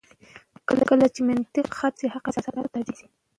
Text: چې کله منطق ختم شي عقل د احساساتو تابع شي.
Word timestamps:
چې 0.67 0.83
کله 0.89 1.05
منطق 1.27 1.67
ختم 1.77 1.97
شي 1.99 2.07
عقل 2.15 2.31
د 2.33 2.35
احساساتو 2.37 2.71
تابع 2.73 2.93
شي. 2.97 3.05